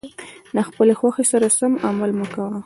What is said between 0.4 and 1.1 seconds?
د خپلې